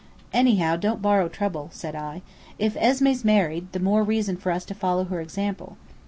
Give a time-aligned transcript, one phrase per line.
[0.33, 2.23] "Anyhow, don't borrow trouble," said I.
[2.57, 5.77] "If Esmé's married the more reason for us to follow her example.